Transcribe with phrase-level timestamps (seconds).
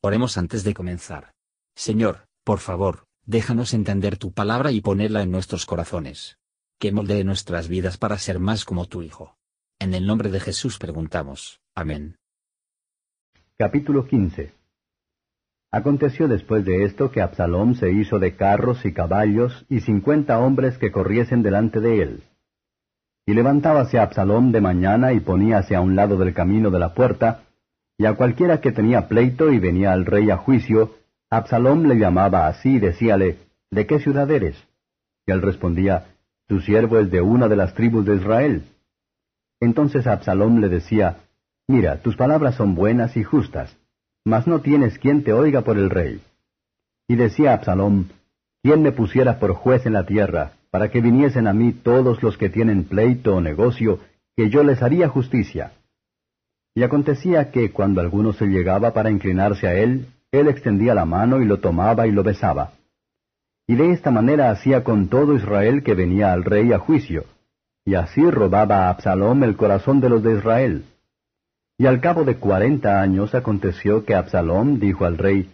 [0.00, 1.32] Oremos antes de comenzar.
[1.74, 6.38] Señor, por favor, déjanos entender tu palabra y ponerla en nuestros corazones.
[6.78, 9.36] Que moldee nuestras vidas para ser más como tu Hijo.
[9.80, 11.60] En el nombre de Jesús preguntamos.
[11.74, 12.16] Amén.
[13.56, 14.54] Capítulo 15
[15.72, 20.78] Aconteció después de esto que Absalom se hizo de carros y caballos y cincuenta hombres
[20.78, 22.22] que corriesen delante de él.
[23.26, 27.47] Y levantábase Absalom de mañana y poníase a un lado del camino de la puerta,
[27.98, 30.94] y a cualquiera que tenía pleito y venía al rey a juicio,
[31.30, 33.38] Absalom le llamaba así y decíale,
[33.70, 34.56] ¿De qué ciudad eres?
[35.26, 36.06] Y él respondía,
[36.46, 38.62] Tu siervo es de una de las tribus de Israel.
[39.60, 41.18] Entonces Absalom le decía,
[41.66, 43.76] Mira, tus palabras son buenas y justas,
[44.24, 46.22] mas no tienes quien te oiga por el rey.
[47.08, 48.06] Y decía Absalom,
[48.62, 52.38] ¿quién me pusiera por juez en la tierra, para que viniesen a mí todos los
[52.38, 53.98] que tienen pleito o negocio,
[54.36, 55.72] que yo les haría justicia?
[56.78, 61.42] Y acontecía que cuando alguno se llegaba para inclinarse a él, él extendía la mano
[61.42, 62.70] y lo tomaba y lo besaba.
[63.66, 67.24] Y de esta manera hacía con todo Israel que venía al rey a juicio.
[67.84, 70.84] Y así robaba a Absalom el corazón de los de Israel.
[71.78, 75.50] Y al cabo de cuarenta años aconteció que Absalom dijo al rey,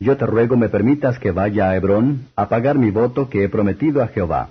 [0.00, 3.50] Yo te ruego me permitas que vaya a Hebrón a pagar mi voto que he
[3.50, 4.48] prometido a Jehová.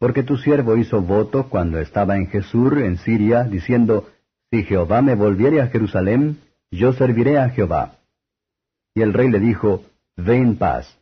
[0.00, 4.08] Porque tu siervo hizo voto cuando estaba en Jesur, en Siria, diciendo,
[4.50, 6.38] si Jehová me volviere a Jerusalén,
[6.70, 7.96] yo serviré a Jehová.
[8.94, 9.84] Y el rey le dijo,
[10.16, 10.98] Ve en paz.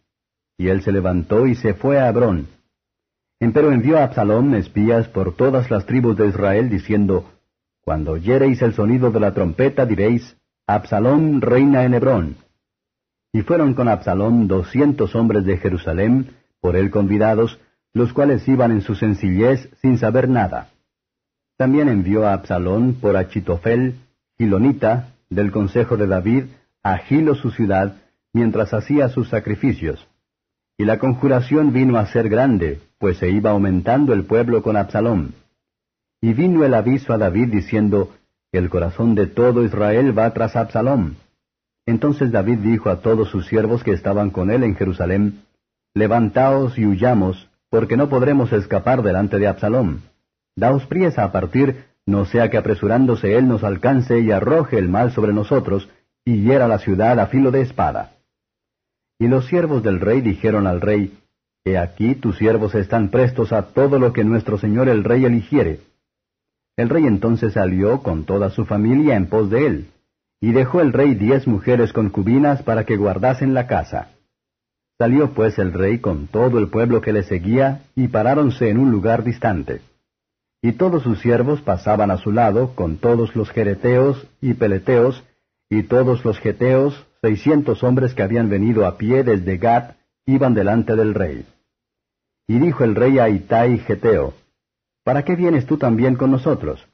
[0.58, 2.48] Y él se levantó y se fue a Hebrón.
[3.38, 7.30] Empero envió a Absalom espías por todas las tribus de Israel, diciendo,
[7.83, 12.36] Cuando oyereis el sonido de la trompeta, diréis, Absalom reina en Hebrón.
[13.33, 17.60] Y fueron con Absalom doscientos hombres de Jerusalén, por él convidados,
[17.92, 20.70] los cuales iban en su sencillez sin saber nada.
[21.57, 23.95] También envió a Absalón por Achitofel,
[24.37, 26.45] Gilonita, del consejo de David,
[26.83, 27.97] a Gilo su ciudad,
[28.33, 30.07] mientras hacía sus sacrificios.
[30.78, 35.34] Y la conjuración vino a ser grande, pues se iba aumentando el pueblo con Absalón.
[36.21, 38.15] Y vino el aviso a David diciendo,
[38.53, 41.16] El corazón de todo Israel va tras Absalón.
[41.87, 45.43] Entonces David dijo a todos sus siervos que estaban con él en Jerusalén,
[45.95, 50.03] Levantaos y huyamos, porque no podremos escapar delante de Absalón.
[50.56, 55.12] Daos priesa a partir, no sea que apresurándose él nos alcance y arroje el mal
[55.12, 55.89] sobre nosotros,
[56.25, 58.15] y hiera la ciudad a filo de espada.
[59.19, 61.19] Y los siervos del rey dijeron al rey,
[61.65, 65.81] He aquí tus siervos están prestos a todo lo que nuestro señor el rey eligiere.
[66.77, 69.87] El rey entonces salió con toda su familia en pos de él,
[70.41, 74.11] y dejó el rey diez mujeres concubinas para que guardasen la casa.
[74.99, 78.91] Salió pues el rey con todo el pueblo que le seguía, y paráronse en un
[78.91, 79.81] lugar distante.
[80.66, 85.22] Y todos sus siervos pasaban a su lado con todos los jereteos y peleteos,
[85.71, 89.94] y todos los geteos, seiscientos hombres que habían venido a pie desde Gat,
[90.27, 91.47] iban delante del rey.
[92.49, 94.34] Y dijo el rey a Itai Geteo,
[95.04, 96.84] ¿Para qué vienes tú también con nosotros?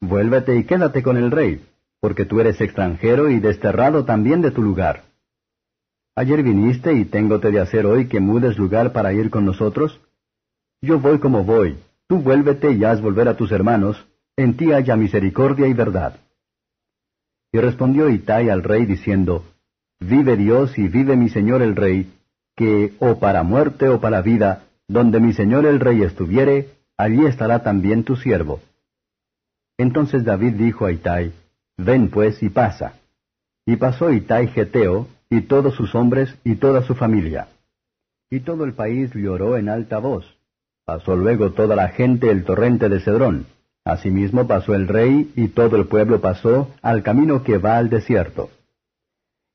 [0.00, 1.64] Vuélvete y quédate con el rey,
[2.00, 5.04] porque tú eres extranjero y desterrado también de tu lugar.
[6.16, 10.00] Ayer viniste y téngote de hacer hoy que mudes lugar para ir con nosotros.
[10.82, 14.06] Yo voy como voy, Tú vuélvete y haz volver a tus hermanos,
[14.36, 16.16] en ti haya misericordia y verdad.
[17.52, 19.44] Y respondió Itai al rey diciendo,
[20.00, 22.12] Vive Dios y vive mi señor el rey,
[22.56, 27.62] que o para muerte o para vida, donde mi señor el rey estuviere, allí estará
[27.62, 28.60] también tu siervo.
[29.78, 31.32] Entonces David dijo a Itai,
[31.76, 32.94] Ven pues y pasa.
[33.66, 37.48] Y pasó Itai Geteo, y todos sus hombres y toda su familia.
[38.30, 40.33] Y todo el país lloró en alta voz.
[40.84, 43.46] Pasó luego toda la gente el torrente de Cedrón.
[43.84, 48.50] Asimismo pasó el rey y todo el pueblo pasó al camino que va al desierto.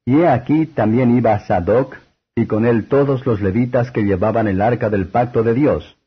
[0.06, 1.95] Y he aquí también iba Sadoc,
[2.35, 5.97] y con él todos los levitas que llevaban el arca del pacto de Dios,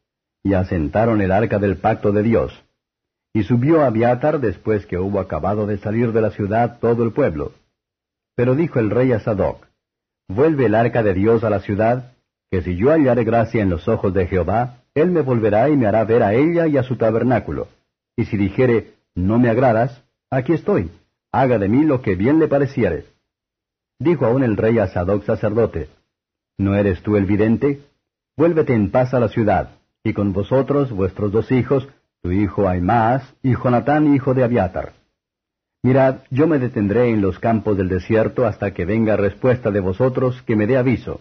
[0.42, 2.52] y asentaron el arca del pacto de Dios.
[3.32, 7.52] Y subió Abiatar después que hubo acabado de salir de la ciudad todo el pueblo.
[8.34, 9.66] Pero dijo el rey a Sadoc,
[10.28, 12.12] Vuelve el arca de Dios a la ciudad,
[12.50, 15.86] que si yo hallare gracia en los ojos de Jehová, él me volverá y me
[15.86, 17.68] hará ver a ella y a su tabernáculo.
[18.16, 20.90] Y si dijere, no me agradas, aquí estoy,
[21.30, 23.06] haga de mí lo que bien le pareciere.
[23.98, 25.88] Dijo aún el rey a Sadoc sacerdote,
[26.58, 27.80] ¿no eres tú el vidente?
[28.36, 29.70] Vuélvete en paz a la ciudad,
[30.04, 31.88] y con vosotros vuestros dos hijos,
[32.22, 34.94] tu hijo Aimaas y Jonatán hijo de Abiatar.
[35.82, 40.40] Mirad, yo me detendré en los campos del desierto hasta que venga respuesta de vosotros
[40.42, 41.20] que me dé aviso.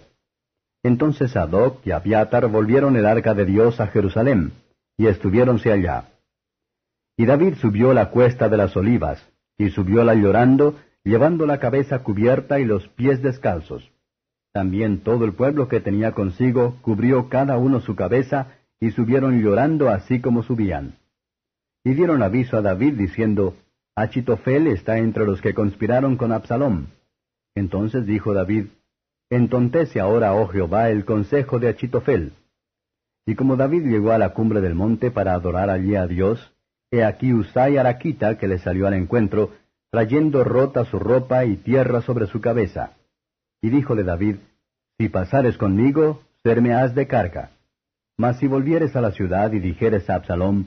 [0.84, 4.54] Entonces Sadoc y Abiatar volvieron el arca de Dios a Jerusalén,
[4.98, 6.10] y estuviéronse allá.
[7.18, 9.26] Y David subió la cuesta de las olivas,
[9.58, 13.92] y subióla llorando, llevando la cabeza cubierta y los pies descalzos.
[14.54, 19.90] También todo el pueblo que tenía consigo cubrió cada uno su cabeza y subieron llorando
[19.90, 20.96] así como subían.
[21.84, 23.56] Y dieron aviso a David diciendo,
[23.96, 26.88] Achitofel está entre los que conspiraron con Absalom.
[27.56, 28.68] Entonces dijo David,
[29.32, 32.34] Entontece ahora, oh Jehová, el consejo de Achitofel.
[33.26, 36.52] Y como David llegó a la cumbre del monte para adorar allí a Dios,
[36.92, 39.54] he aquí Usai Araquita que le salió al encuentro,
[39.90, 42.92] trayendo rota su ropa y tierra sobre su cabeza.
[43.62, 44.36] Y díjole David,
[45.00, 47.52] Si pasares conmigo, serme has de carga.
[48.18, 50.66] Mas si volvieres a la ciudad y dijeres a Absalom,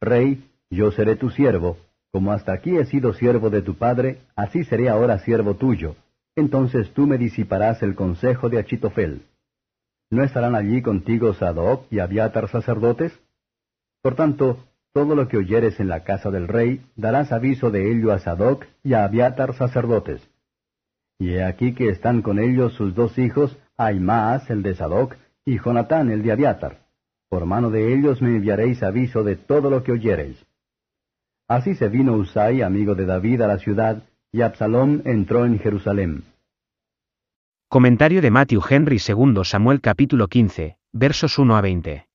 [0.00, 1.76] Rey, yo seré tu siervo,
[2.10, 5.94] como hasta aquí he sido siervo de tu padre, así seré ahora siervo tuyo.
[6.38, 9.22] Entonces tú me disiparás el consejo de Achitofel.
[10.08, 13.12] ¿No estarán allí contigo Sadoc y Abiatar sacerdotes?
[14.02, 18.12] Por tanto, todo lo que oyeres en la casa del rey, darás aviso de ello
[18.12, 20.30] a Sadoc y a Abiatar sacerdotes.
[21.18, 25.58] Y he aquí que están con ellos sus dos hijos, Aimaas el de Sadoc y
[25.58, 26.86] Jonatán el de Abiatar.
[27.28, 30.40] Por mano de ellos me enviaréis aviso de todo lo que oyereis.
[31.48, 36.24] Así se vino Usai, amigo de David, a la ciudad, y Absalom entró en Jerusalén.
[37.68, 42.08] Comentario de Matthew Henry II Samuel capítulo 15, versos 1 a 20.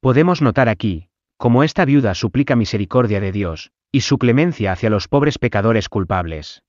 [0.00, 5.08] Podemos notar aquí, como esta viuda suplica misericordia de Dios, y su clemencia hacia los
[5.08, 6.62] pobres pecadores culpables.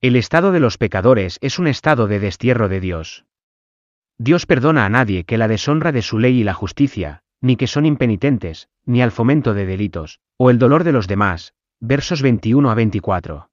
[0.00, 3.24] El estado de los pecadores es un estado de destierro de Dios.
[4.18, 7.68] Dios perdona a nadie que la deshonra de su ley y la justicia, ni que
[7.68, 11.54] son impenitentes, ni al fomento de delitos, o el dolor de los demás.
[11.80, 13.49] Versos 21 a 24.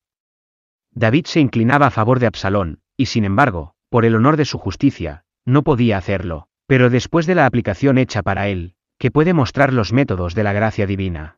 [0.98, 4.58] David se inclinaba a favor de Absalón, y sin embargo, por el honor de su
[4.58, 9.74] justicia, no podía hacerlo, pero después de la aplicación hecha para él, que puede mostrar
[9.74, 11.38] los métodos de la gracia divina.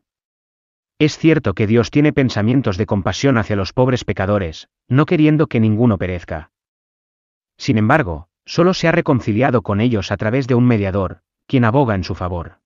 [0.98, 5.60] Es cierto que Dios tiene pensamientos de compasión hacia los pobres pecadores, no queriendo que
[5.60, 6.52] ninguno perezca.
[7.58, 11.94] Sin embargo, solo se ha reconciliado con ellos a través de un mediador, quien aboga
[11.94, 12.60] en su favor.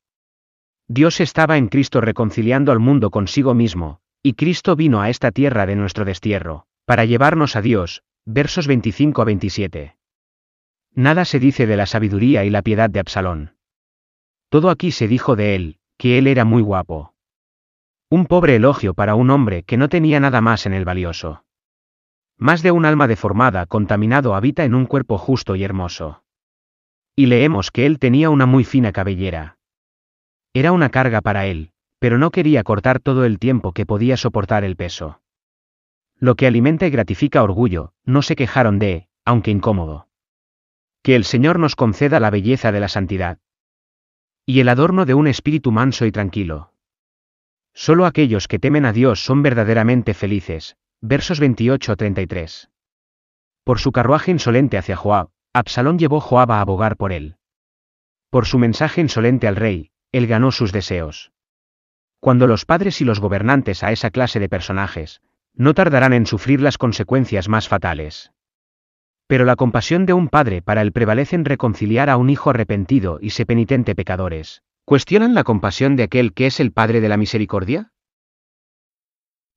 [0.86, 5.66] Dios estaba en Cristo reconciliando al mundo consigo mismo, y Cristo vino a esta tierra
[5.66, 9.96] de nuestro destierro, para llevarnos a Dios, versos 25 a 27.
[10.94, 13.56] Nada se dice de la sabiduría y la piedad de Absalón.
[14.50, 17.14] Todo aquí se dijo de él, que él era muy guapo.
[18.10, 21.44] Un pobre elogio para un hombre que no tenía nada más en el valioso.
[22.36, 26.22] Más de un alma deformada, contaminado, habita en un cuerpo justo y hermoso.
[27.16, 29.56] Y leemos que él tenía una muy fina cabellera.
[30.52, 34.64] Era una carga para él, pero no quería cortar todo el tiempo que podía soportar
[34.64, 35.20] el peso.
[36.18, 40.08] Lo que alimenta y gratifica orgullo, no se quejaron de, aunque incómodo.
[41.02, 43.38] Que el Señor nos conceda la belleza de la santidad.
[44.46, 46.72] Y el adorno de un espíritu manso y tranquilo.
[47.74, 50.76] Solo aquellos que temen a Dios son verdaderamente felices.
[51.00, 52.70] Versos 28-33.
[53.64, 57.36] Por su carruaje insolente hacia Joab, Absalón llevó Joab a abogar por él.
[58.30, 61.32] Por su mensaje insolente al rey, él ganó sus deseos.
[62.20, 65.20] Cuando los padres y los gobernantes a esa clase de personajes,
[65.54, 68.32] no tardarán en sufrir las consecuencias más fatales.
[69.26, 73.30] Pero la compasión de un padre para él prevalece reconciliar a un hijo arrepentido y
[73.30, 74.62] se penitente pecadores.
[74.84, 77.90] ¿Cuestionan la compasión de aquel que es el Padre de la Misericordia?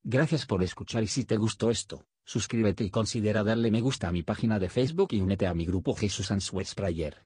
[0.04, 4.14] Gracias por escuchar y si te gustó esto, suscríbete y considera darle me gusta a
[4.14, 7.26] mi página de Facebook y únete a mi grupo Jesús Answers Prayer.